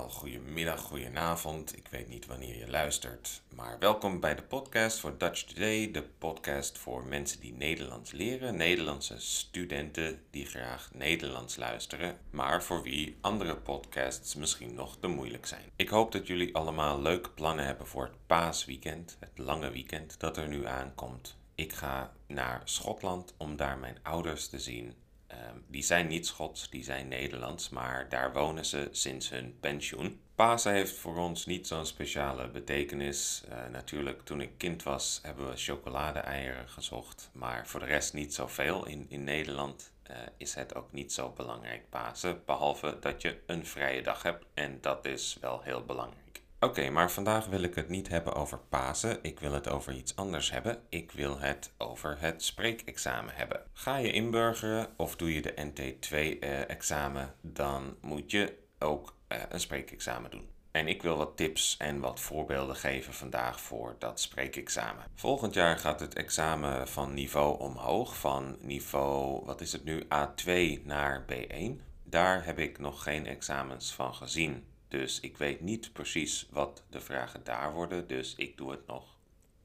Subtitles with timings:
[0.00, 1.76] goedemiddag, goedenavond.
[1.76, 6.02] Ik weet niet wanneer je luistert, maar welkom bij de podcast voor Dutch Today, de
[6.02, 13.16] podcast voor mensen die Nederlands leren, Nederlandse studenten die graag Nederlands luisteren, maar voor wie
[13.20, 15.70] andere podcasts misschien nog te moeilijk zijn.
[15.76, 20.36] Ik hoop dat jullie allemaal leuke plannen hebben voor het paasweekend, het lange weekend dat
[20.36, 21.36] er nu aankomt.
[21.54, 24.94] Ik ga naar Schotland om daar mijn ouders te zien
[25.66, 30.20] die zijn niet Schots, die zijn Nederlands, maar daar wonen ze sinds hun pensioen.
[30.34, 33.42] Pasen heeft voor ons niet zo'n speciale betekenis.
[33.48, 38.34] Uh, natuurlijk, toen ik kind was, hebben we chocolade-eieren gezocht, maar voor de rest niet
[38.34, 38.86] zoveel.
[38.86, 43.66] In, in Nederland uh, is het ook niet zo belangrijk Pasen, behalve dat je een
[43.66, 46.21] vrije dag hebt en dat is wel heel belangrijk.
[46.64, 49.18] Oké, maar vandaag wil ik het niet hebben over Pasen.
[49.22, 50.82] Ik wil het over iets anders hebben.
[50.88, 53.62] Ik wil het over het spreekexamen hebben.
[53.72, 59.60] Ga je inburgeren of doe je de NT2-examen, eh, dan moet je ook eh, een
[59.60, 60.48] spreekexamen doen.
[60.70, 65.04] En ik wil wat tips en wat voorbeelden geven vandaag voor dat spreekexamen.
[65.14, 70.82] Volgend jaar gaat het examen van niveau omhoog, van niveau, wat is het nu, A2
[70.84, 71.80] naar B1.
[72.04, 74.64] Daar heb ik nog geen examens van gezien.
[74.92, 79.16] Dus ik weet niet precies wat de vragen daar worden, dus ik doe het nog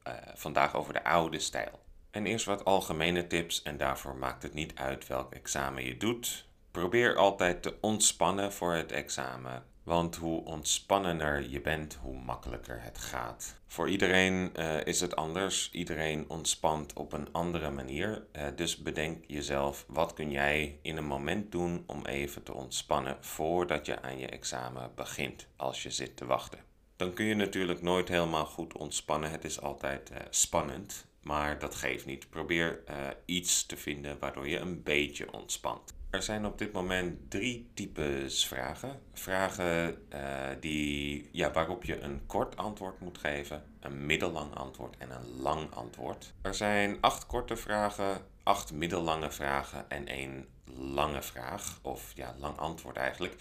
[0.08, 1.80] uh, vandaag over de oude stijl.
[2.12, 6.46] En eerst wat algemene tips en daarvoor maakt het niet uit welk examen je doet.
[6.72, 9.66] Probeer altijd te ontspannen voor het examen.
[9.88, 13.56] Want hoe ontspannener je bent, hoe makkelijker het gaat.
[13.68, 15.70] Voor iedereen uh, is het anders.
[15.72, 18.26] Iedereen ontspant op een andere manier.
[18.36, 23.18] Uh, dus bedenk jezelf, wat kun jij in een moment doen om even te ontspannen
[23.20, 26.60] voordat je aan je examen begint, als je zit te wachten.
[26.96, 29.32] Dan kun je natuurlijk nooit helemaal goed ontspannen.
[29.32, 32.30] Het is altijd uh, spannend, maar dat geeft niet.
[32.30, 32.84] Probeer
[33.26, 35.96] iets te vinden waardoor je een beetje ontspant.
[36.18, 39.00] Er zijn op dit moment drie types vragen.
[39.14, 45.12] Vragen uh, die, ja, waarop je een kort antwoord moet geven, een middellang antwoord en
[45.12, 46.34] een lang antwoord.
[46.42, 52.58] Er zijn acht korte vragen, acht middellange vragen en één lange vraag, of ja, lang
[52.58, 53.36] antwoord eigenlijk.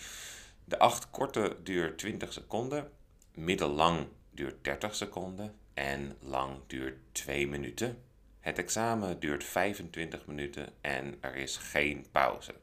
[0.65, 2.91] De acht korte duurt 20 seconden,
[3.35, 8.03] middellang duurt 30 seconden en lang duurt 2 minuten.
[8.41, 12.55] Het examen duurt 25 minuten en er is geen pauze.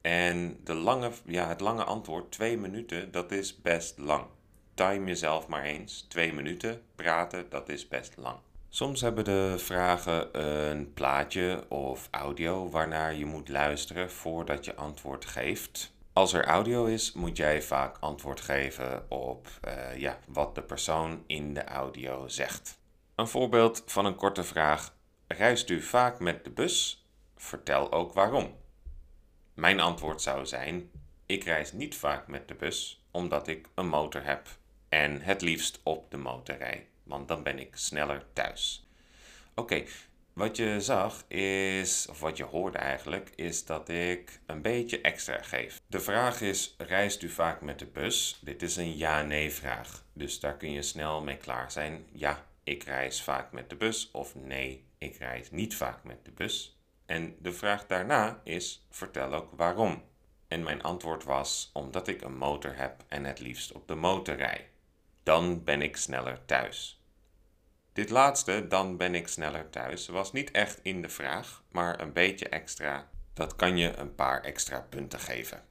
[0.00, 4.24] En de lange, ja, het lange antwoord, twee minuten, dat is best lang.
[4.74, 6.06] Time jezelf maar eens.
[6.08, 8.36] Twee minuten praten, dat is best lang.
[8.68, 15.24] Soms hebben de vragen een plaatje of audio waarnaar je moet luisteren voordat je antwoord
[15.24, 15.94] geeft.
[16.12, 21.22] Als er audio is, moet jij vaak antwoord geven op uh, ja, wat de persoon
[21.26, 22.78] in de audio zegt.
[23.14, 24.98] Een voorbeeld van een korte vraag
[25.36, 27.06] Reist u vaak met de bus?
[27.36, 28.54] Vertel ook waarom.
[29.54, 30.90] Mijn antwoord zou zijn:
[31.26, 34.48] ik reis niet vaak met de bus, omdat ik een motor heb
[34.88, 38.88] en het liefst op de motor rij, want dan ben ik sneller thuis.
[39.54, 39.84] Oké,
[40.32, 45.42] wat je zag is, of wat je hoorde eigenlijk, is dat ik een beetje extra
[45.42, 45.80] geef.
[45.86, 48.38] De vraag is: reist u vaak met de bus?
[48.42, 52.06] Dit is een ja-nee vraag, dus daar kun je snel mee klaar zijn.
[52.12, 56.30] Ja, ik reis vaak met de bus of nee, ik reis niet vaak met de
[56.30, 56.79] bus.
[57.10, 60.02] En de vraag daarna is: vertel ook waarom.
[60.48, 64.36] En mijn antwoord was: omdat ik een motor heb en het liefst op de motor
[64.36, 64.70] rij.
[65.22, 67.02] Dan ben ik sneller thuis.
[67.92, 72.12] Dit laatste, dan ben ik sneller thuis, was niet echt in de vraag, maar een
[72.12, 73.10] beetje extra.
[73.34, 75.64] Dat kan je een paar extra punten geven.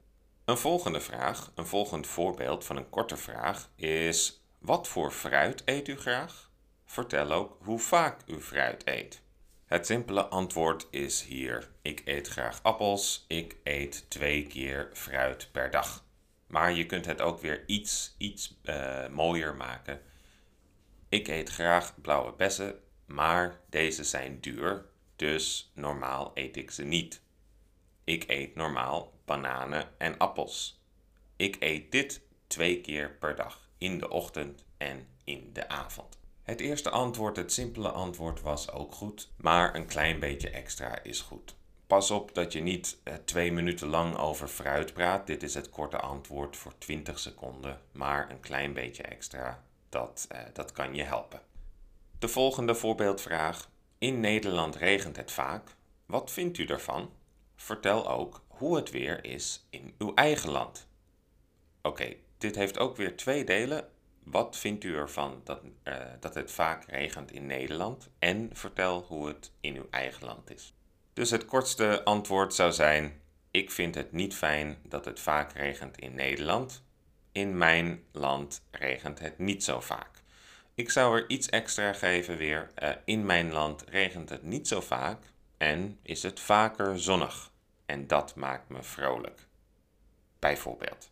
[0.44, 5.88] Een volgende vraag, een volgend voorbeeld van een korte vraag is: wat voor fruit eet
[5.88, 6.50] u graag?
[6.84, 9.22] Vertel ook hoe vaak u fruit eet.
[9.70, 13.24] Het simpele antwoord is hier: ik eet graag appels.
[13.28, 16.04] Ik eet twee keer fruit per dag.
[16.46, 20.00] Maar je kunt het ook weer iets, iets uh, mooier maken.
[21.08, 24.86] Ik eet graag blauwe bessen, maar deze zijn duur,
[25.16, 27.22] dus normaal eet ik ze niet.
[28.04, 30.82] Ik eet normaal bananen en appels.
[31.36, 36.19] Ik eet dit twee keer per dag, in de ochtend en in de avond.
[36.50, 41.20] Het eerste antwoord, het simpele antwoord, was ook goed, maar een klein beetje extra is
[41.20, 41.56] goed.
[41.86, 45.26] Pas op dat je niet eh, twee minuten lang over fruit praat.
[45.26, 50.40] Dit is het korte antwoord voor 20 seconden, maar een klein beetje extra, dat, eh,
[50.52, 51.40] dat kan je helpen.
[52.18, 53.70] De volgende voorbeeldvraag.
[53.98, 55.74] In Nederland regent het vaak.
[56.06, 57.10] Wat vindt u ervan?
[57.56, 60.86] Vertel ook hoe het weer is in uw eigen land.
[61.82, 63.88] Oké, dit heeft ook weer twee delen.
[64.24, 68.08] Wat vindt u ervan dat, uh, dat het vaak regent in Nederland?
[68.18, 70.74] En vertel hoe het in uw eigen land is.
[71.12, 73.20] Dus het kortste antwoord zou zijn:
[73.50, 76.84] Ik vind het niet fijn dat het vaak regent in Nederland.
[77.32, 80.22] In mijn land regent het niet zo vaak.
[80.74, 82.70] Ik zou er iets extra geven weer.
[82.82, 85.22] Uh, in mijn land regent het niet zo vaak
[85.56, 87.50] en is het vaker zonnig.
[87.86, 89.46] En dat maakt me vrolijk.
[90.38, 91.10] Bijvoorbeeld.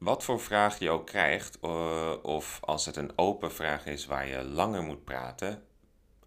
[0.00, 4.26] Wat voor vraag je ook krijgt, uh, of als het een open vraag is waar
[4.26, 5.62] je langer moet praten,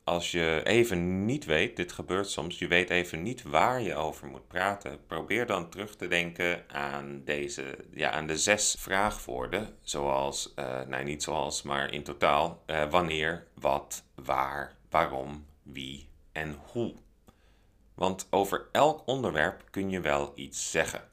[0.03, 4.27] als je even niet weet, dit gebeurt soms, je weet even niet waar je over
[4.27, 10.53] moet praten, probeer dan terug te denken aan, deze, ja, aan de zes vraagwoorden, zoals,
[10.55, 16.93] uh, nee niet zoals, maar in totaal, uh, wanneer, wat, waar, waarom, wie en hoe.
[17.95, 21.11] Want over elk onderwerp kun je wel iets zeggen.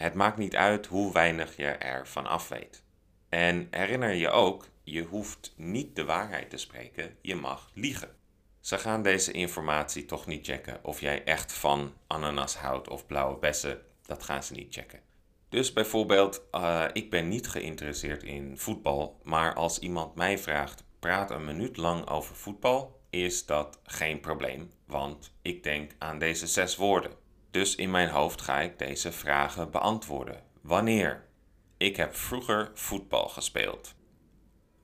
[0.00, 2.82] Het maakt niet uit hoe weinig je ervan af weet.
[3.28, 8.16] En herinner je ook je hoeft niet de waarheid te spreken, je mag liegen.
[8.60, 13.38] Ze gaan deze informatie toch niet checken of jij echt van ananas houdt of blauwe
[13.38, 13.80] bessen.
[14.02, 15.00] Dat gaan ze niet checken.
[15.48, 21.30] Dus bijvoorbeeld, uh, ik ben niet geïnteresseerd in voetbal, maar als iemand mij vraagt, praat
[21.30, 26.76] een minuut lang over voetbal, is dat geen probleem, want ik denk aan deze zes
[26.76, 27.19] woorden.
[27.50, 30.42] Dus in mijn hoofd ga ik deze vragen beantwoorden.
[30.60, 31.28] Wanneer?
[31.76, 33.94] Ik heb vroeger voetbal gespeeld.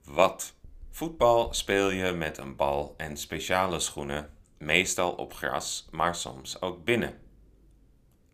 [0.04, 0.54] Wat?
[0.90, 6.84] Voetbal speel je met een bal en speciale schoenen, meestal op gras, maar soms ook
[6.84, 7.20] binnen.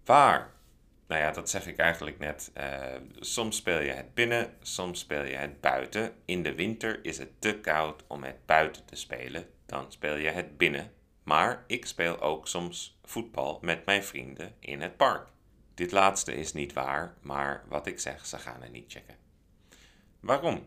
[0.04, 0.52] Waar?
[1.06, 2.52] Nou ja, dat zeg ik eigenlijk net.
[2.56, 2.84] Uh,
[3.20, 6.14] soms speel je het binnen, soms speel je het buiten.
[6.24, 10.30] In de winter is het te koud om het buiten te spelen, dan speel je
[10.30, 10.92] het binnen.
[11.22, 15.28] Maar ik speel ook soms voetbal met mijn vrienden in het park.
[15.74, 19.16] Dit laatste is niet waar, maar wat ik zeg, ze gaan er niet checken.
[20.20, 20.66] Waarom?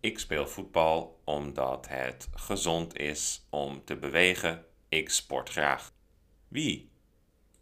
[0.00, 4.64] Ik speel voetbal omdat het gezond is om te bewegen.
[4.88, 5.92] Ik sport graag.
[6.48, 6.90] Wie?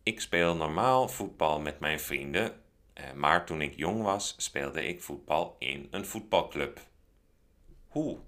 [0.02, 2.62] Ik speel normaal voetbal met mijn vrienden,
[2.92, 6.80] eh, maar toen ik jong was speelde ik voetbal in een voetbalclub.
[7.88, 8.18] Hoe?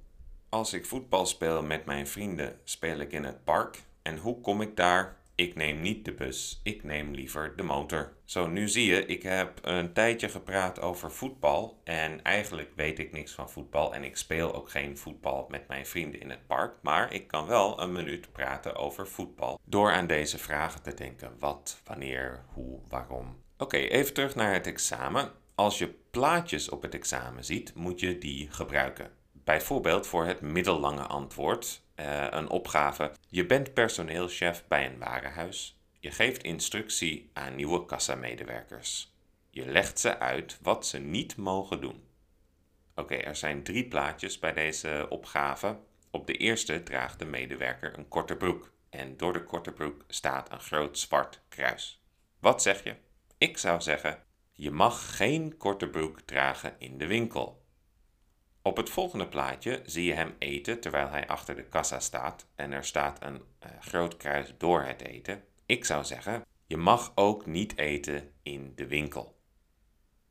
[0.53, 3.83] Als ik voetbal speel met mijn vrienden, speel ik in het park.
[4.03, 5.17] En hoe kom ik daar?
[5.35, 8.13] Ik neem niet de bus, ik neem liever de motor.
[8.25, 13.13] Zo, nu zie je, ik heb een tijdje gepraat over voetbal en eigenlijk weet ik
[13.13, 16.75] niks van voetbal en ik speel ook geen voetbal met mijn vrienden in het park,
[16.83, 21.33] maar ik kan wel een minuut praten over voetbal door aan deze vragen te denken.
[21.39, 23.37] Wat, wanneer, hoe, waarom.
[23.59, 25.33] Oké, even terug naar het examen.
[25.55, 29.21] Als je plaatjes op het examen ziet, moet je die gebruiken.
[29.45, 33.13] Bijvoorbeeld voor het middellange antwoord uh, een opgave.
[33.29, 35.81] Je bent personeelschef bij een warenhuis.
[35.99, 39.15] Je geeft instructie aan nieuwe kassamedewerkers.
[39.51, 42.05] Je legt ze uit wat ze niet mogen doen.
[42.95, 45.79] Oké, er zijn drie plaatjes bij deze opgave.
[46.11, 50.53] Op de eerste draagt de medewerker een korte broek en door de korte broek staat
[50.53, 52.03] een groot zwart kruis.
[52.39, 52.95] Wat zeg je?
[53.39, 54.23] Ik zou zeggen:
[54.53, 57.62] je mag geen korte broek dragen in de winkel.
[58.63, 62.73] Op het volgende plaatje zie je hem eten terwijl hij achter de kassa staat en
[62.73, 65.45] er staat een uh, groot kruis door het eten.
[65.67, 69.41] Ik zou zeggen, je mag ook niet eten in de winkel.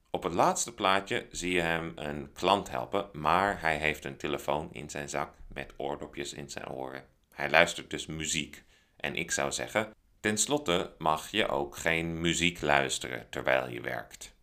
[0.09, 4.69] Op het laatste plaatje zie je hem een klant helpen, maar hij heeft een telefoon
[4.71, 7.05] in zijn zak met oordopjes in zijn oren.
[7.33, 8.63] Hij luistert dus muziek.
[8.95, 14.35] En ik zou zeggen, tenslotte mag je ook geen muziek luisteren terwijl je werkt.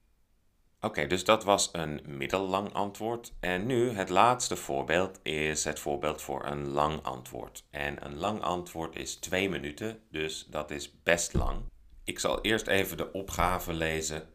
[0.80, 3.32] Oké, dus dat was een middellang antwoord.
[3.40, 7.64] En nu het laatste voorbeeld is het voorbeeld voor een lang antwoord.
[7.70, 11.62] En een lang antwoord is twee minuten, dus dat is best lang.
[12.04, 14.28] Ik zal eerst even de opgave lezen.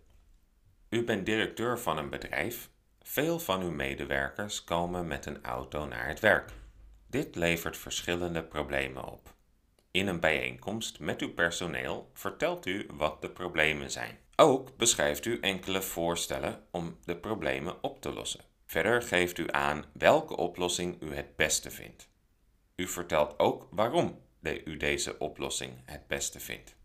[0.89, 2.69] U bent directeur van een bedrijf.
[3.01, 6.51] Veel van uw medewerkers komen met een auto naar het werk.
[7.07, 9.33] Dit levert verschillende problemen op.
[9.91, 14.17] In een bijeenkomst met uw personeel vertelt u wat de problemen zijn.
[14.35, 18.43] Ook beschrijft u enkele voorstellen om de problemen op te lossen.
[18.65, 22.09] Verder geeft u aan welke oplossing u het beste vindt.
[22.75, 24.21] U vertelt ook waarom
[24.65, 26.75] u deze oplossing het beste vindt.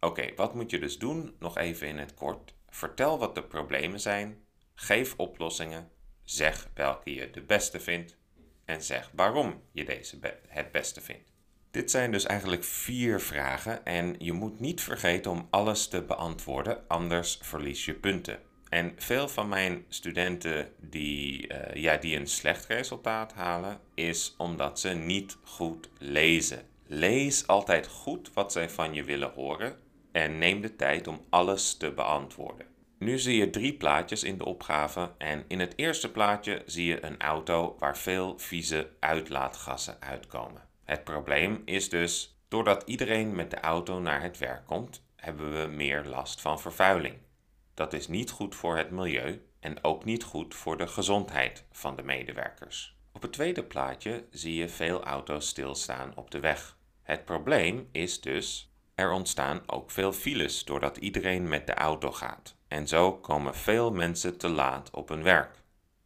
[0.00, 1.36] Oké, wat moet je dus doen?
[1.38, 2.54] Nog even in het kort.
[2.68, 4.44] Vertel wat de problemen zijn,
[4.74, 5.90] geef oplossingen,
[6.22, 8.16] zeg welke je de beste vindt
[8.64, 10.18] en zeg waarom je deze
[10.48, 11.29] het beste vindt.
[11.70, 16.88] Dit zijn dus eigenlijk vier vragen en je moet niet vergeten om alles te beantwoorden,
[16.88, 18.38] anders verlies je punten.
[18.68, 24.80] En veel van mijn studenten die, uh, ja, die een slecht resultaat halen, is omdat
[24.80, 26.62] ze niet goed lezen.
[26.86, 29.76] Lees altijd goed wat zij van je willen horen
[30.12, 32.66] en neem de tijd om alles te beantwoorden.
[32.98, 37.04] Nu zie je drie plaatjes in de opgave en in het eerste plaatje zie je
[37.04, 40.69] een auto waar veel vieze uitlaatgassen uitkomen.
[40.90, 45.66] Het probleem is dus, doordat iedereen met de auto naar het werk komt, hebben we
[45.66, 47.14] meer last van vervuiling.
[47.74, 51.96] Dat is niet goed voor het milieu en ook niet goed voor de gezondheid van
[51.96, 52.96] de medewerkers.
[53.12, 56.76] Op het tweede plaatje zie je veel auto's stilstaan op de weg.
[57.02, 62.56] Het probleem is dus, er ontstaan ook veel files doordat iedereen met de auto gaat.
[62.68, 65.59] En zo komen veel mensen te laat op hun werk.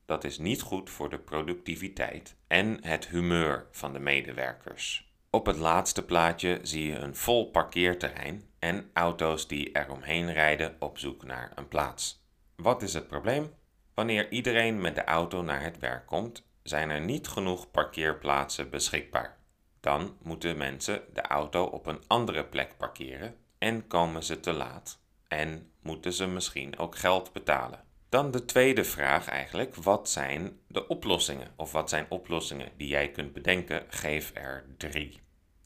[0.07, 5.13] Dat is niet goed voor de productiviteit en het humeur van de medewerkers.
[5.31, 10.99] Op het laatste plaatje zie je een vol parkeerterrein en auto's die eromheen rijden op
[10.99, 12.23] zoek naar een plaats.
[12.57, 13.55] Wat is het probleem?
[13.95, 19.39] Wanneer iedereen met de auto naar het werk komt, zijn er niet genoeg parkeerplaatsen beschikbaar.
[19.81, 25.01] Dan moeten mensen de auto op een andere plek parkeren en komen ze te laat
[25.29, 27.85] en moeten ze misschien ook geld betalen.
[28.15, 31.53] Dan de tweede vraag eigenlijk, wat zijn de oplossingen?
[31.57, 33.85] Of wat zijn oplossingen die jij kunt bedenken?
[33.89, 35.21] Geef er drie.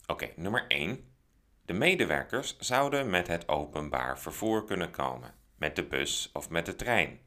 [0.07, 1.13] Oké, nummer 1.
[1.65, 6.75] De medewerkers zouden met het openbaar vervoer kunnen komen, met de bus of met de
[6.75, 7.19] trein.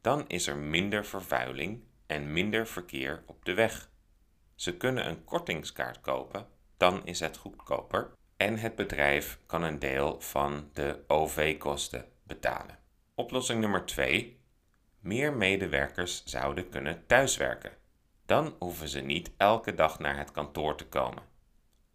[0.00, 3.90] Dan is er minder vervuiling en minder verkeer op de weg.
[4.54, 6.46] Ze kunnen een kortingskaart kopen,
[6.76, 12.78] dan is het goedkoper en het bedrijf kan een deel van de OV-kosten betalen.
[13.14, 14.39] Oplossing nummer 2.
[15.00, 17.72] Meer medewerkers zouden kunnen thuiswerken.
[18.26, 21.22] Dan hoeven ze niet elke dag naar het kantoor te komen.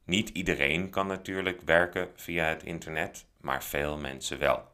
[0.06, 4.74] Niet iedereen kan natuurlijk werken via het internet, maar veel mensen wel.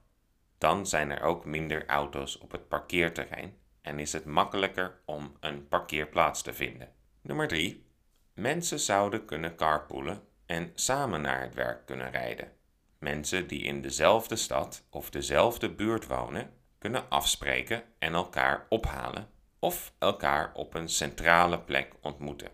[0.57, 5.67] Dan zijn er ook minder auto's op het parkeerterrein en is het makkelijker om een
[5.67, 6.89] parkeerplaats te vinden.
[7.21, 7.85] Nummer 3.
[8.33, 12.51] Mensen zouden kunnen carpoolen en samen naar het werk kunnen rijden.
[12.99, 19.93] Mensen die in dezelfde stad of dezelfde buurt wonen, kunnen afspreken en elkaar ophalen of
[19.99, 22.51] elkaar op een centrale plek ontmoeten.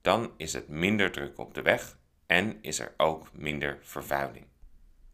[0.00, 4.46] Dan is het minder druk op de weg en is er ook minder vervuiling.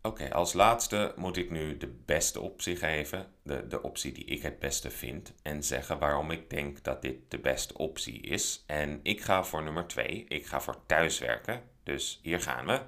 [0.02, 4.42] Oké, als laatste moet ik nu de beste optie geven, de, de optie die ik
[4.42, 8.64] het beste vind, en zeggen waarom ik denk dat dit de beste optie is.
[8.66, 11.62] En ik ga voor nummer 2, ik ga voor thuiswerken.
[11.82, 12.80] Dus hier gaan we.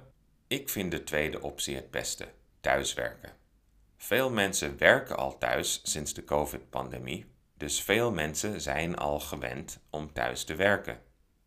[0.47, 2.27] Ik vind de tweede optie het beste,
[2.59, 3.38] thuiswerken.
[4.01, 7.25] Veel mensen werken al thuis sinds de COVID-pandemie,
[7.57, 11.01] dus veel mensen zijn al gewend om thuis te werken.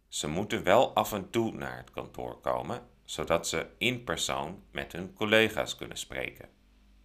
[0.08, 4.92] Ze moeten wel af en toe naar het kantoor komen, zodat ze in persoon met
[4.92, 6.48] hun collega's kunnen spreken.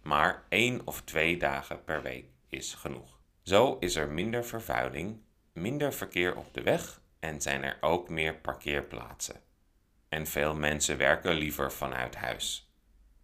[0.02, 3.20] Maar één of twee dagen per week is genoeg.
[3.42, 5.20] Zo is er minder vervuiling,
[5.52, 9.40] minder verkeer op de weg en zijn er ook meer parkeerplaatsen.
[10.08, 12.67] En veel mensen werken liever vanuit huis.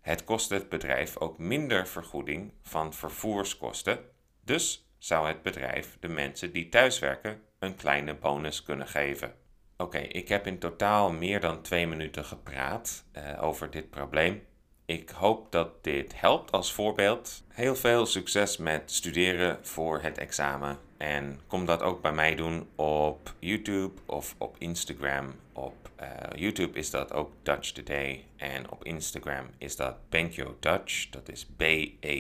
[0.04, 3.98] Het kost het bedrijf ook minder vergoeding van vervoerskosten,
[4.40, 9.34] dus zou het bedrijf de mensen die thuiswerken een kleine bonus kunnen geven.
[9.76, 14.46] Oké, ik heb in totaal meer dan twee minuten gepraat uh, over dit probleem.
[14.84, 17.44] Ik hoop dat dit helpt als voorbeeld.
[17.48, 20.78] Heel veel succes met studeren voor het examen.
[21.04, 25.34] En kom dat ook bij mij doen op YouTube of op Instagram.
[25.52, 28.24] Op uh, YouTube is dat ook Dutch Today.
[28.36, 31.10] En op Instagram is dat Benkyo Dutch.
[31.10, 32.18] Dat is B-E-N-K-Y-O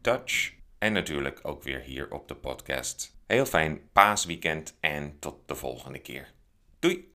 [0.00, 0.52] Dutch.
[0.78, 3.16] En natuurlijk ook weer hier op de podcast.
[3.26, 6.32] Heel fijn paasweekend en tot de volgende keer.
[6.78, 7.14] Doei!